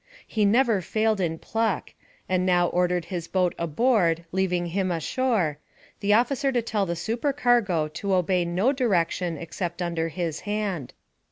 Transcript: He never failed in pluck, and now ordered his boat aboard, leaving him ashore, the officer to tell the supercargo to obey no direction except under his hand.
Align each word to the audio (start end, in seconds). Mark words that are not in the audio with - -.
He 0.25 0.45
never 0.45 0.81
failed 0.81 1.21
in 1.21 1.37
pluck, 1.37 1.93
and 2.27 2.43
now 2.43 2.69
ordered 2.69 3.05
his 3.05 3.27
boat 3.27 3.53
aboard, 3.59 4.25
leaving 4.31 4.65
him 4.65 4.89
ashore, 4.89 5.59
the 5.99 6.11
officer 6.11 6.51
to 6.53 6.61
tell 6.63 6.87
the 6.87 6.95
supercargo 6.95 7.87
to 7.87 8.15
obey 8.15 8.43
no 8.43 8.71
direction 8.71 9.37
except 9.37 9.79
under 9.79 10.07
his 10.09 10.39
hand. 10.39 10.93